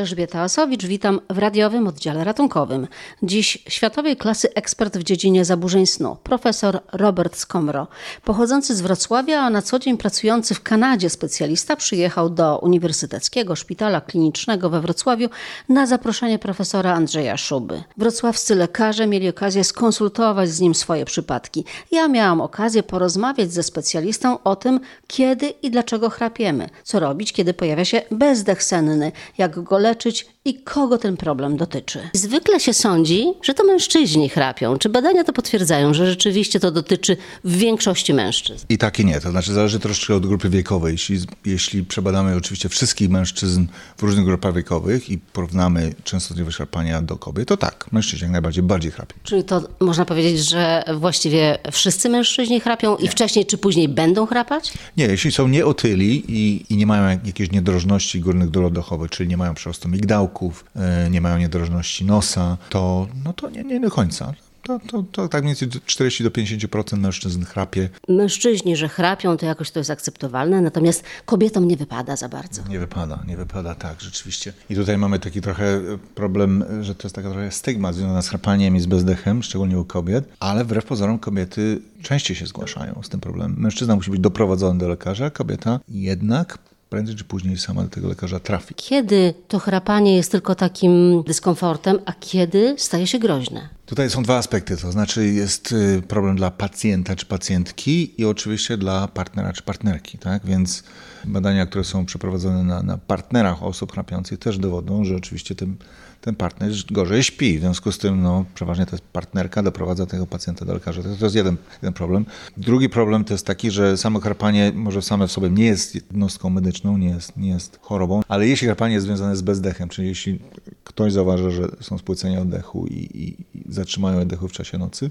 [0.00, 2.88] Elżbieta Asowicz, witam w radiowym oddziale ratunkowym.
[3.22, 7.86] Dziś światowej klasy ekspert w dziedzinie zaburzeń snu, profesor Robert Skomro.
[8.24, 14.00] Pochodzący z Wrocławia, a na co dzień pracujący w Kanadzie specjalista przyjechał do Uniwersyteckiego Szpitala
[14.00, 15.28] Klinicznego we Wrocławiu
[15.68, 17.82] na zaproszenie profesora Andrzeja Szuby.
[17.96, 21.64] Wrocławscy lekarze mieli okazję skonsultować z nim swoje przypadki.
[21.90, 27.54] Ja miałam okazję porozmawiać ze specjalistą o tym, kiedy i dlaczego chrapiemy, co robić, kiedy
[27.54, 31.98] pojawia się bezdech senny, jak go leczyć i kogo ten problem dotyczy.
[32.14, 34.78] Zwykle się sądzi, że to mężczyźni chrapią.
[34.78, 38.66] Czy badania to potwierdzają, że rzeczywiście to dotyczy w większości mężczyzn?
[38.68, 39.20] I tak i nie.
[39.20, 40.92] To znaczy zależy troszkę od grupy wiekowej.
[40.92, 43.66] Jeśli, jeśli przebadamy oczywiście wszystkich mężczyzn
[43.96, 48.62] w różnych grupach wiekowych i porównamy częstotliwość chrapania do kobiet, to tak, mężczyźni jak najbardziej
[48.62, 49.16] bardziej chrapią.
[49.22, 54.72] Czyli to można powiedzieć, że właściwie wszyscy mężczyźni chrapią i wcześniej czy później będą chrapać?
[54.96, 59.36] Nie, jeśli są nieotyli i, i nie mają jakiejś niedrożności górnych dróg oddechowych, czyli nie
[59.36, 64.32] mają przerostu migdałków, e, nie mają niedrożności nosa, to, no to nie, nie do końca.
[64.62, 67.88] To, to, to tak mniej więcej 40 do 50% mężczyzn chrapie.
[68.08, 72.62] Mężczyźni, że chrapią, to jakoś to jest akceptowalne, natomiast kobietom nie wypada za bardzo.
[72.68, 74.52] Nie wypada, nie wypada, tak, rzeczywiście.
[74.70, 75.80] I tutaj mamy taki trochę
[76.14, 79.84] problem, że to jest taka trochę stygma związana z chrapaniem i z bezdechem, szczególnie u
[79.84, 83.54] kobiet, ale wbrew pozorom kobiety częściej się zgłaszają z tym problemem.
[83.58, 86.58] Mężczyzna musi być doprowadzony do lekarza, kobieta jednak
[86.90, 88.74] prędzej czy później sama do tego lekarza trafi.
[88.74, 93.68] Kiedy to chrapanie jest tylko takim dyskomfortem, a kiedy staje się groźne?
[93.86, 98.76] Tutaj są dwa aspekty, to znaczy jest y, problem dla pacjenta czy pacjentki i oczywiście
[98.76, 100.46] dla partnera czy partnerki, tak?
[100.46, 100.84] Więc
[101.24, 105.76] badania, które są przeprowadzone na, na partnerach osób chrapiących też dowodzą, że oczywiście ten,
[106.20, 107.58] ten partner gorzej śpi.
[107.58, 111.02] W związku z tym no, przeważnie ta partnerka doprowadza tego pacjenta do lekarza.
[111.02, 112.24] To, to jest jeden, jeden problem.
[112.56, 116.50] Drugi problem to jest taki, że samo chrapanie może same w sobie nie jest jednostką
[116.50, 120.38] medyczną, nie jest, nie jest chorobą, ale jeśli chrapanie jest związane z bezdechem, czyli jeśli
[120.84, 125.10] ktoś zauważy, że są spłycenia oddechu i, i, i zatrzymają oddechu w czasie nocy,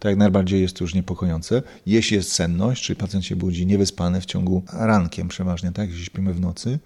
[0.00, 1.62] to jak najbardziej jest to już niepokojące.
[1.86, 6.34] Jeśli jest senność, czyli pacjent się budzi niewyspany w ciągu rankiem przeważnie, tak, jeśli śpimy
[6.34, 6.78] w nocy,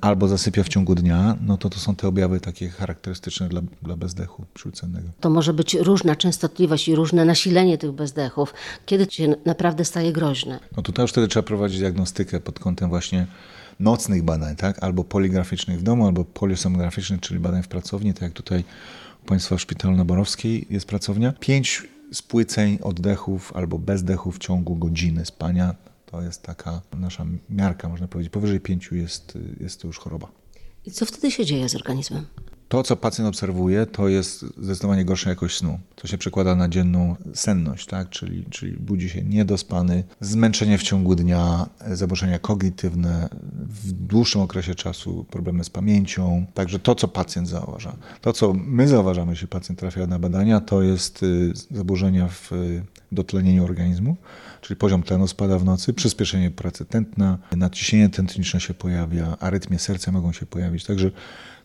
[0.00, 3.96] albo zasypia w ciągu dnia, no to to są te objawy takie charakterystyczne dla, dla
[3.96, 5.08] bezdechu przyłcennego.
[5.20, 8.54] To może być różna częstotliwość i różne nasilenie tych bezdechów.
[8.86, 10.60] Kiedy się naprawdę staje groźne?
[10.76, 13.26] No to już wtedy trzeba prowadzić diagnostykę pod kątem właśnie
[13.80, 14.82] nocnych badań, tak?
[14.82, 18.64] albo poligraficznych w domu, albo poliosomograficznych, czyli badań w pracowni, tak jak tutaj
[19.24, 21.32] u Państwa w Szpitalu na Borowskiej jest pracownia.
[21.40, 25.74] Pięć spłyceń oddechów albo bezdechów w ciągu godziny spania.
[26.06, 28.32] To jest taka nasza miarka, można powiedzieć.
[28.32, 30.28] Powyżej pięciu jest, jest to już choroba.
[30.86, 32.26] I co wtedy się dzieje z organizmem?
[32.72, 35.78] To, co pacjent obserwuje, to jest zdecydowanie gorsza jakość snu.
[35.94, 38.10] To się przekłada na dzienną senność, tak?
[38.10, 43.28] czyli, czyli budzi się niedospany, zmęczenie w ciągu dnia, zaburzenia kognitywne,
[43.68, 46.46] w dłuższym okresie czasu problemy z pamięcią.
[46.54, 47.96] Także to, co pacjent zauważa.
[48.20, 52.50] To, co my zauważamy, jeśli pacjent trafia na badania, to jest y, zaburzenia w
[53.12, 54.16] dotlenieniu organizmu,
[54.60, 60.12] czyli poziom tlenu spada w nocy, przyspieszenie pracy tętna, nadciśnienie tętniczne się pojawia, arytmie serca
[60.12, 60.84] mogą się pojawić.
[60.84, 61.10] Także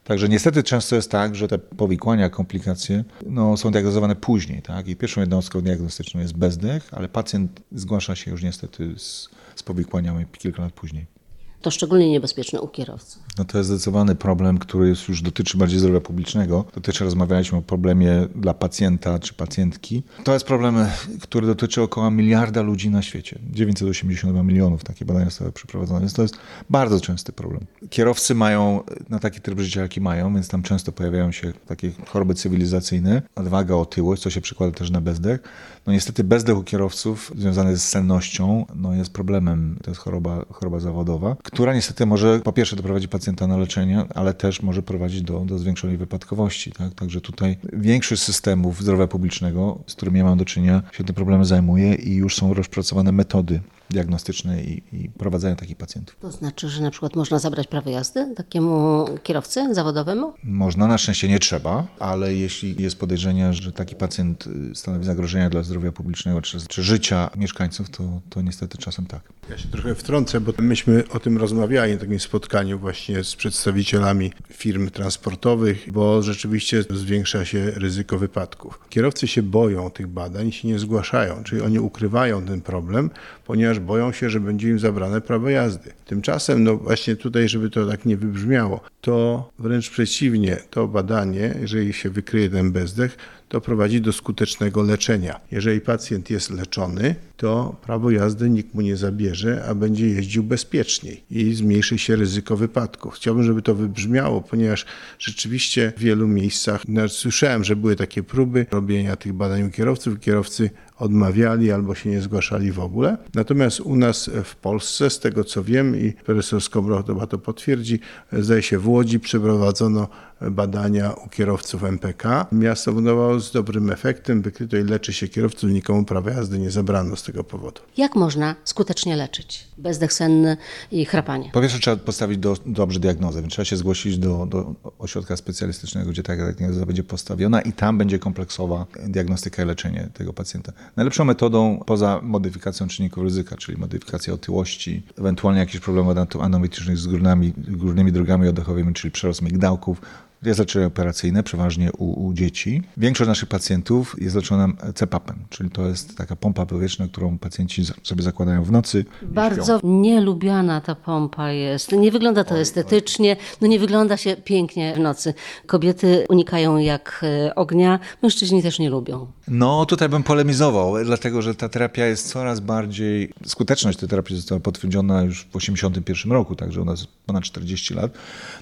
[0.08, 4.62] Także niestety często jest tak, że te powikłania, komplikacje no, są diagnozowane później.
[4.62, 4.88] Tak?
[4.88, 10.26] I pierwszą jednostką diagnostyczną jest bezdech, ale pacjent zgłasza się już niestety z, z powikłaniami
[10.38, 11.17] kilka lat później.
[11.62, 13.24] To szczególnie niebezpieczne u kierowców.
[13.38, 16.66] No to jest zdecydowany problem, który jest już dotyczy bardziej zdrowia publicznego.
[16.76, 20.04] Dotyczy, rozmawialiśmy o problemie dla pacjenta czy pacjentki.
[20.24, 20.76] To jest problem,
[21.22, 23.40] który dotyczy około miliarda ludzi na świecie.
[23.52, 26.38] 982 milionów takie badania zostały przeprowadzone, więc to jest
[26.70, 27.66] bardzo częsty problem.
[27.90, 32.36] Kierowcy mają na taki tryb życia, jaki mają, więc tam często pojawiają się takie choroby
[32.36, 35.40] cywilizacyjne, odwaga, otyłość, co się przekłada też na bezdech.
[35.88, 39.80] No niestety bezdech u kierowców związany z sennością no jest problemem.
[39.84, 44.34] To jest choroba, choroba zawodowa, która niestety może po pierwsze doprowadzić pacjenta na leczenie, ale
[44.34, 46.72] też może prowadzić do, do zwiększonej wypadkowości.
[46.72, 46.94] Tak?
[46.94, 51.46] Także tutaj większość systemów zdrowia publicznego, z którymi ja mam do czynienia, się tym problemem
[51.46, 53.60] zajmuje i już są rozpracowane metody
[53.90, 56.16] diagnostyczne i, i prowadzenia takich pacjentów.
[56.20, 60.34] To znaczy, że na przykład można zabrać prawo jazdy takiemu kierowcy zawodowemu?
[60.44, 65.64] Można, na szczęście nie trzeba, ale jeśli jest podejrzenie, że taki pacjent stanowi zagrożenie dla
[65.64, 69.22] zdrowia publicznego czy, czy życia mieszkańców, to, to niestety czasem tak.
[69.50, 74.32] Ja się trochę wtrącę, bo myśmy o tym rozmawiali na takim spotkaniu właśnie z przedstawicielami
[74.50, 78.80] firm transportowych, bo rzeczywiście zwiększa się ryzyko wypadków.
[78.90, 83.10] Kierowcy się boją tych badań i się nie zgłaszają, czyli oni ukrywają ten problem,
[83.46, 85.94] ponieważ boją się, że będzie im zabrane prawo jazdy.
[86.06, 91.94] Tymczasem, no właśnie tutaj, żeby to tak nie wybrzmiało, to wręcz przeciwnie, to badanie, jeżeli
[91.94, 93.18] się wykryje ten bezdech,
[93.50, 95.40] to prowadzi do skutecznego leczenia.
[95.52, 101.24] Jeżeli pacjent jest leczony, to prawo jazdy nikt mu nie zabierze, a będzie jeździł bezpieczniej
[101.32, 103.14] i zmniejszy się ryzyko wypadków.
[103.14, 104.86] Chciałbym, żeby to wybrzmiało, ponieważ
[105.20, 110.20] rzeczywiście w wielu miejscach słyszałem, że były takie próby robienia tych badań u kierowców.
[110.20, 113.18] Kierowcy odmawiali albo się nie zgłaszali w ogóle.
[113.34, 118.00] Natomiast u nas w Polsce, z tego co wiem i profesor Skobroch chyba to potwierdzi,
[118.34, 120.08] zdaje się w Łodzi przeprowadzono
[120.42, 122.48] badania u kierowców MPK.
[122.52, 127.16] Miasto budowało z dobrym efektem, wykryto i leczy się kierowców, nikomu prawa jazdy nie zabrano
[127.16, 127.82] z tego powodu.
[127.98, 130.58] Jak można skutecznie leczyć bezdech senny
[130.92, 131.50] i chrapanie?
[131.54, 136.10] Po pierwsze trzeba postawić do, dobrze diagnozę, więc trzeba się zgłosić do, do ośrodka specjalistycznego,
[136.10, 140.72] gdzie taka diagnoza będzie postawiona i tam będzie kompleksowa diagnostyka i leczenie tego pacjenta.
[140.96, 147.54] Najlepszą metodą poza modyfikacją czynników ryzyka, czyli modyfikacja otyłości, ewentualnie jakieś problemy anometycznych z górnymi,
[147.58, 150.02] górnymi drogami oddechowymi, czyli przerost migdałków,
[150.44, 152.84] jest leczenie operacyjne, przeważnie u, u, dzieci.
[152.98, 158.24] Większość naszych pacjentów jest leczona CPAP-em, czyli to jest taka pompa powietrzna, którą pacjenci sobie
[158.24, 159.06] zakładają w nocy.
[159.22, 161.92] Bardzo nielubiana ta pompa jest.
[161.92, 165.34] Nie wygląda to estetycznie, no nie wygląda się pięknie w nocy.
[165.66, 169.28] Kobiety unikają jak e, ognia, mężczyźni też nie lubią.
[169.48, 174.62] No tutaj bym polemizował, dlatego że ta terapia jest coraz bardziej, skuteczność tej terapii została
[174.62, 178.12] potwierdzona już w 1981 roku, także u nas ponad 40 lat.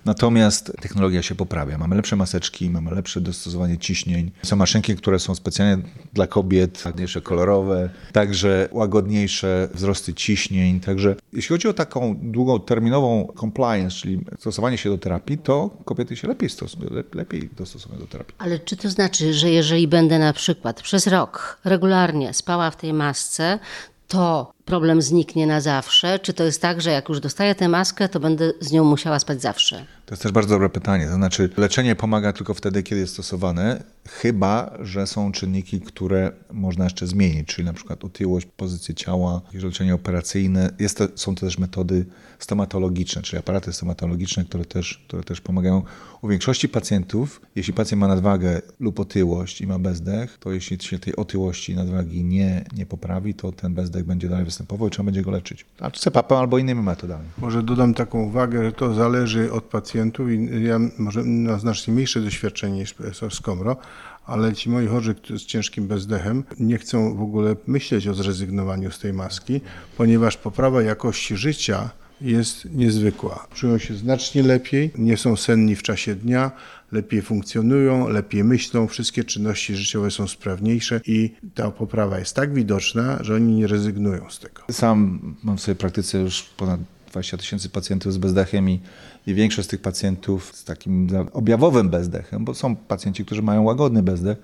[0.06, 1.65] Natomiast technologia się poprawia.
[1.78, 4.32] Mamy lepsze maseczki, mamy lepsze dostosowanie ciśnień.
[4.44, 5.84] Są maszynki, które są specjalnie
[6.14, 10.80] dla kobiet, ładniejsze kolorowe, także łagodniejsze wzrosty ciśnień.
[10.80, 16.28] Także jeśli chodzi o taką długoterminową compliance, czyli stosowanie się do terapii, to kobiety się
[16.28, 18.36] lepiej, stosują, lepiej dostosowują do terapii.
[18.38, 22.94] Ale czy to znaczy, że jeżeli będę na przykład przez rok regularnie spała w tej
[22.94, 23.60] masce,
[24.08, 26.20] to problem zniknie na zawsze?
[26.20, 29.20] Czy to jest tak, że jak już dostaję tę maskę, to będę z nią musiała
[29.20, 29.86] spać zawsze?
[30.06, 31.08] To jest też bardzo dobre pytanie.
[31.08, 36.84] To znaczy, leczenie pomaga tylko wtedy, kiedy jest stosowane, chyba że są czynniki, które można
[36.84, 40.72] jeszcze zmienić, czyli na przykład otyłość, pozycję ciała, leczenie operacyjne.
[40.80, 42.06] Jest to, są to też metody
[42.40, 45.84] stomatologiczne, czyli aparaty stomatologiczne, które też, które też pomagają.
[46.22, 51.00] U większości pacjentów, jeśli pacjent ma nadwagę lub otyłość i ma bezdech, to jeśli się
[51.00, 55.06] tej otyłości i nadwagi nie, nie poprawi, to ten bezdech będzie dalej występował i trzeba
[55.06, 55.66] będzie go leczyć.
[55.80, 57.26] A CPAP albo innymi metodami.
[57.38, 59.64] Może dodam taką uwagę, że to zależy od
[59.96, 63.78] pacjentów i ja może mam znacznie mniejsze doświadczenie niż profesor Skomro,
[64.26, 69.00] ale ci moi chorzy z ciężkim bezdechem nie chcą w ogóle myśleć o zrezygnowaniu z
[69.00, 69.62] tej maski,
[69.98, 71.90] ponieważ poprawa jakości życia
[72.22, 73.48] jest niezwykła.
[73.54, 76.52] Czują się znacznie lepiej, nie są senni w czasie dnia,
[76.92, 83.18] lepiej funkcjonują, lepiej myślą, wszystkie czynności życiowe są sprawniejsze i ta poprawa jest tak widoczna,
[83.22, 84.62] że oni nie rezygnują z tego.
[84.72, 86.80] Sam mam w swojej praktyce już ponad
[87.12, 88.80] 20 tysięcy pacjentów z bezdechem i,
[89.28, 94.04] i większość z tych pacjentów z takim objawowym bezdechem, bo są pacjenci, którzy mają łagodny
[94.04, 94.38] bezdech,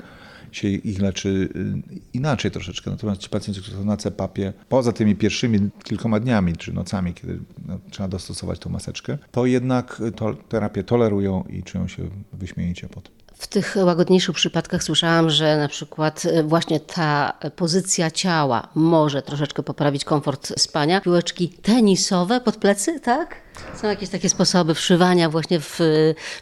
[0.51, 2.91] się ich leczy y, inaczej troszeczkę.
[2.91, 7.39] Natomiast ci pacjenci, którzy są na CPAP-ie, poza tymi pierwszymi kilkoma dniami czy nocami, kiedy
[7.65, 13.20] no, trzeba dostosować tą maseczkę, to jednak to, terapię tolerują i czują się wyśmienicie potem.
[13.41, 19.63] W tych łagodniejszych przypadkach słyszałam, że na przykład e, właśnie ta pozycja ciała może troszeczkę
[19.63, 21.01] poprawić komfort spania.
[21.01, 23.35] Piłeczki tenisowe pod plecy, tak?
[23.81, 25.85] Są jakieś takie sposoby wszywania właśnie w e,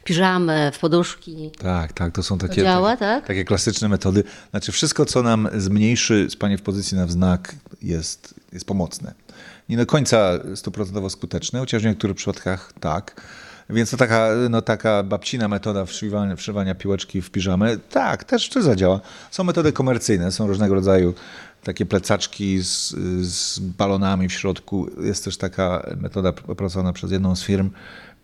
[0.04, 1.52] piżamę, w poduszki.
[1.60, 3.28] Tak, tak, to są takie, działa, takie, tak?
[3.28, 4.24] takie klasyczne metody.
[4.50, 9.14] Znaczy wszystko, co nam zmniejszy spanie w pozycji na wznak jest, jest pomocne.
[9.70, 13.22] Nie do końca stuprocentowo skuteczne, chociaż w niektórych przypadkach tak.
[13.70, 18.62] Więc to taka, no, taka babcina metoda wszywania, wszywania piłeczki w piżamę, tak, też to
[18.62, 19.00] zadziała.
[19.32, 21.14] Są metody komercyjne, są różnego rodzaju
[21.64, 24.90] takie plecaczki z, z balonami w środku.
[25.02, 27.70] Jest też taka metoda opracowana przez jedną z firm,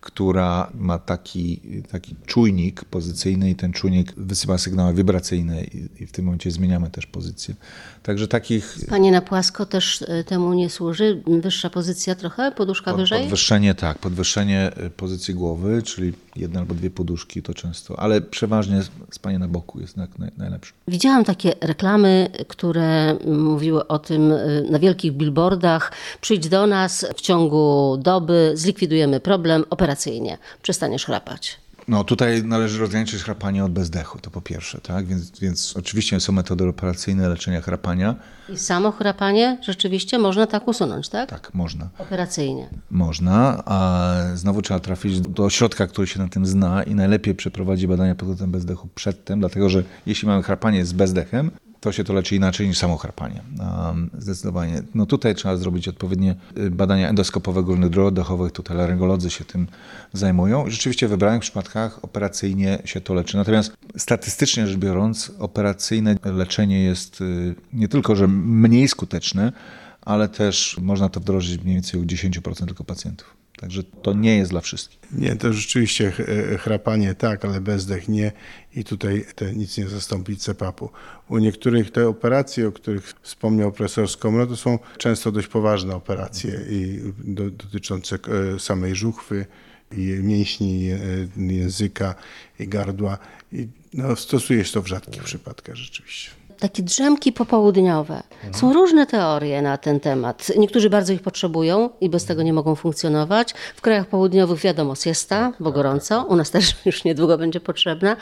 [0.06, 6.26] która ma taki, taki czujnik pozycyjny i ten czujnik wysyła sygnały wibracyjne i, w tym
[6.26, 7.56] momencie zmieniamy też pozycję.
[8.04, 8.78] Także takich...
[8.90, 11.24] Panie na płasko też e, temu nie służy?
[11.28, 13.22] Wyższa pozycja trochę, poduszka pod, wyżej?
[13.22, 18.82] Podwyższenie, tak, podwyższenie e, pozycji głowy, czyli jedna albo dwie poduszki to często, ale przeważnie
[19.12, 20.08] spanie na boku jest naj,
[20.38, 20.74] najlepsze.
[20.88, 25.92] Widziałam takie reklamy, które mówiły o tym e, na wielkich billboardach.
[26.22, 29.64] Przyjdź do nas w ciągu doby, zlikwidujemy problem
[29.96, 30.38] operacyjnie.
[30.62, 31.58] Przestaniesz chrapać.
[31.88, 35.06] No tutaj należy rozgraniczyć chrapanie od bezdechu, to po pierwsze, tak?
[35.06, 38.16] Więc, więc oczywiście są metody operacyjne leczenia chrapania.
[38.50, 41.30] I samo chrapanie rzeczywiście można tak usunąć, tak?
[41.30, 41.90] Tak, można.
[41.98, 42.70] Operacyjnie.
[42.90, 47.88] Można, a znowu trzeba trafić do ośrodka, który się na tym zna i najlepiej przeprowadzi
[47.88, 51.52] badania pod kątem bezdechu przedtem, dlatego że jeśli mamy chrapanie z bezdechem,
[51.86, 53.42] to się to leczy inaczej niż samo chrapanie.
[53.60, 54.82] Um, zdecydowanie.
[54.96, 58.52] No tutaj trzeba zrobić odpowiednie y, badania endoskopowe górnych dróg oddechowych.
[58.52, 59.68] Tutaj laryngolodzy się tym
[60.14, 60.70] zajmują.
[60.70, 63.38] Rzeczywiście w wybranych przypadkach operacyjnie się to leczy.
[63.38, 69.52] Natomiast statystycznie rzecz biorąc, operacyjne leczenie jest y, nie tylko, że mniej skuteczne,
[70.06, 73.36] ale też można to wdrożyć mniej więcej u 10% tylko pacjentów.
[73.60, 75.00] Także to nie jest dla wszystkich.
[75.12, 78.32] Nie, to rzeczywiście ch- chrapanie tak, ale bezdech nie
[78.76, 80.90] i tutaj te nic nie zastąpi CPAP-u.
[81.30, 86.60] U niektórych te operacje, o których wspomniał profesor Skomro, to są często dość poważne operacje
[86.70, 88.20] i do, dotyczące
[88.56, 89.46] e, samej żuchwy,
[89.92, 92.16] i mięśni e, języka
[92.60, 93.18] i gardła.
[93.52, 96.32] I no, stosuje się to w rzadkich przypadkach rzeczywiście.
[96.60, 98.24] Takie drzemki popołudniowe.
[98.52, 100.52] Są różne teorie na ten temat.
[100.58, 103.54] Niektórzy bardzo ich potrzebują i bez tego nie mogą funkcjonować.
[103.76, 106.24] W krajach południowych wiadomo, siesta, bo gorąco.
[106.24, 108.16] U nas też już niedługo będzie potrzebna.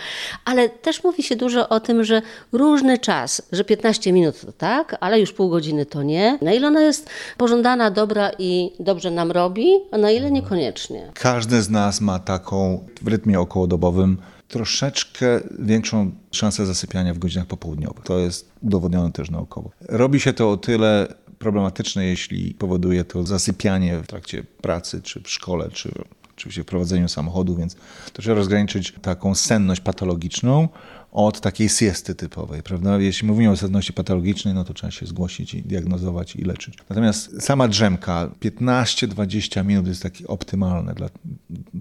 [0.45, 2.21] Ale też mówi się dużo o tym, że
[2.51, 6.37] różny czas, że 15 minut to tak, ale już pół godziny to nie.
[6.41, 11.11] Na ile ona jest pożądana, dobra i dobrze nam robi, a na ile niekoniecznie.
[11.13, 14.17] Każdy z nas ma taką w rytmie okołodobowym
[14.53, 18.03] troszeczkę większą szansę zasypiania w godzinach popołudniowych.
[18.03, 19.71] To jest udowodnione też naukowo.
[19.81, 21.07] Robi się to o tyle
[21.39, 25.91] problematyczne, jeśli powoduje to zasypianie w trakcie pracy, czy w szkole, czy
[26.37, 27.75] oczywiście w prowadzeniu samochodu, więc
[28.13, 30.67] trzeba rozgraniczyć taką senność patologiczną
[31.11, 32.97] od takiej siesty typowej, prawda?
[32.99, 36.77] Jeśli mówimy o senności patologicznej, no to trzeba się zgłosić i diagnozować i leczyć.
[36.89, 40.93] Natomiast sama drzemka 15-20 minut jest taki optymalne.
[40.93, 41.09] Dla,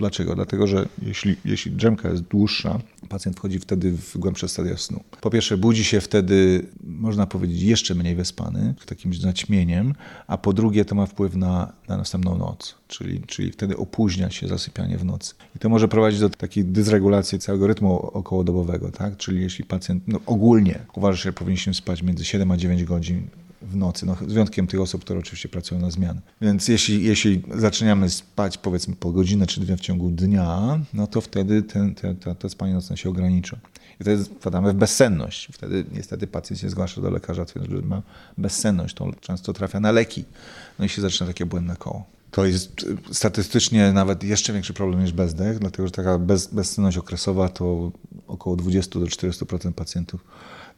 [0.02, 0.34] dlaczego?
[0.34, 2.78] Dlatego, że jeśli, jeśli drzemka jest dłuższa,
[3.08, 5.00] pacjent wchodzi wtedy w głębsze stadia snu.
[5.20, 9.94] Po pierwsze, budzi się wtedy, można powiedzieć, jeszcze mniej wyspany, takim zaćmieniem,
[10.26, 14.48] a po drugie, to ma wpływ na, na następną noc, czyli, czyli wtedy opóźnia się
[14.48, 15.34] zasypianie w nocy.
[15.56, 19.16] I to może prowadzić do takiej dysregulacji całego rytmu okołodobowego, tak?
[19.16, 23.28] Czyli jeśli pacjent no, ogólnie uważa, że powinniśmy spać między 7 a 9 godzin
[23.64, 26.20] w nocy, no, z wyjątkiem tych osób, które oczywiście pracują na zmianę.
[26.40, 31.20] Więc jeśli, jeśli zaczynamy spać powiedzmy po godzinę czy dwie w ciągu dnia, no to
[31.20, 33.56] wtedy ten, te, te, te spanie nocne się ogranicza.
[34.00, 35.48] I wtedy wpadamy w bezsenność.
[35.52, 38.02] Wtedy niestety pacjent się zgłasza do lekarza, twierdzi, że ma
[38.38, 38.94] bezsenność.
[38.94, 40.24] To często trafia na leki.
[40.78, 42.04] No i się zaczyna takie błędne koło.
[42.32, 47.48] To jest statystycznie nawet jeszcze większy problem niż bezdech, dlatego że taka bez, bezsenność okresowa
[47.48, 47.92] to
[48.26, 50.24] około 20 do 40% pacjentów.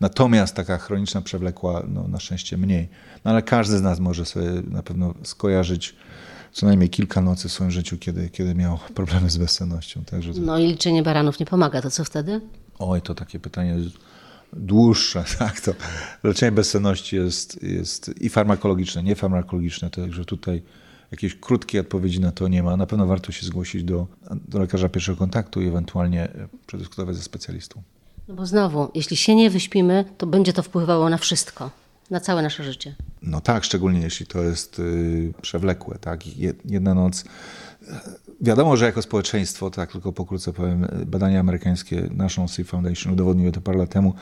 [0.01, 2.89] Natomiast taka chroniczna przewlekła, no na szczęście mniej.
[3.25, 5.97] No ale każdy z nas może sobie na pewno skojarzyć
[6.53, 10.05] co najmniej kilka nocy w swoim życiu, kiedy, kiedy miał problemy z bezsennością.
[10.05, 10.41] Także to...
[10.41, 12.41] No i liczenie baranów nie pomaga, to co wtedy?
[12.79, 13.77] Oj, to takie pytanie
[14.53, 15.73] dłuższe, tak, to
[16.23, 20.63] leczenie bezsenności jest, jest i farmakologiczne, nie farmakologiczne, także tutaj
[21.15, 22.77] jakiejś krótkiej odpowiedzi na to nie ma.
[22.77, 24.07] Na pewno warto się zgłosić do,
[24.49, 26.29] do lekarza pierwszego kontaktu i ewentualnie
[26.67, 27.83] przedyskutować ze specjalistą.
[28.29, 31.71] No bo znowu, jeśli się nie wyśpimy, to będzie to wpływało na wszystko,
[32.11, 32.95] na całe nasze życie.
[33.23, 36.21] No tak, szczególnie jeśli to jest yy, przewlekłe, tak,
[36.65, 37.25] jedna noc.
[38.41, 43.61] Wiadomo, że jako społeczeństwo, tak tylko pokrótce powiem, badania amerykańskie National Sleep Foundation udowodniły to
[43.61, 44.15] parę lat temu,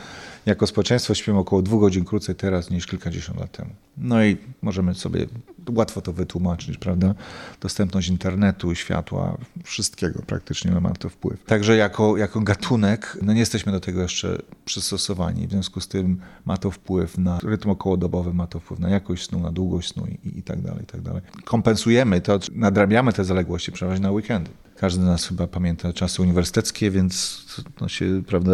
[0.46, 3.70] jako społeczeństwo śpimy około dwóch godzin krócej teraz niż kilkadziesiąt lat temu.
[3.96, 5.26] No i możemy sobie
[5.70, 7.14] łatwo to wytłumaczyć, prawda?
[7.60, 11.44] Dostępność internetu, światła, wszystkiego praktycznie ma to wpływ.
[11.44, 16.20] Także jako, jako gatunek, no nie jesteśmy do tego jeszcze przystosowani, w związku z tym
[16.44, 20.06] ma to wpływ na rytm okołodobowy, ma to wpływ na jakość snu, na długość snu
[20.06, 21.22] i, i tak dalej, i tak dalej.
[21.44, 24.50] Kompensujemy to, nadrabiamy te zaległości przeważnie na weekendy.
[24.76, 27.44] Każdy z nas chyba pamięta czasy uniwersyteckie, więc
[27.80, 28.52] no się, prawda,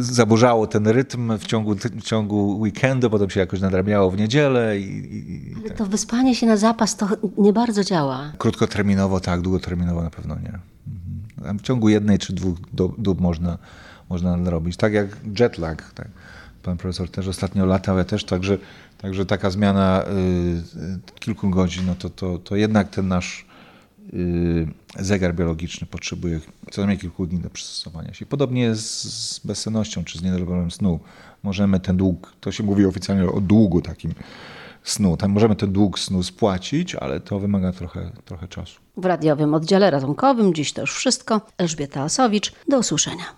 [0.00, 4.78] zaburzało ten rytm w ciągu, w ciągu weekendu, potem się jakoś nadrabiało w niedzielę.
[4.78, 7.08] I, i, Ale to wyspanie się na zapas to
[7.38, 8.32] nie bardzo działa.
[8.38, 10.58] Krótkoterminowo tak, długoterminowo na pewno nie.
[11.58, 12.58] W ciągu jednej czy dwóch
[12.98, 13.58] dób można,
[14.10, 14.76] można nadrobić.
[14.76, 15.06] Tak jak
[15.38, 15.92] jetlag.
[15.92, 16.08] Tak.
[16.62, 18.58] Pan profesor też ostatnio latał, ja też, także,
[18.98, 20.04] także taka zmiana
[21.16, 23.46] y, kilku godzin, no to, to, to jednak ten nasz
[24.98, 28.26] zegar biologiczny potrzebuje co najmniej kilku dni do przystosowania się.
[28.26, 31.00] Podobnie jest z bezsennością czy z niedoborem snu.
[31.42, 34.14] Możemy ten dług, to się mówi oficjalnie o długu takim
[34.82, 38.80] snu, tam możemy ten dług snu spłacić, ale to wymaga trochę, trochę czasu.
[38.96, 41.40] W radiowym oddziale ratunkowym dziś to już wszystko.
[41.58, 43.24] Elżbieta Osowicz, do usłyszenia.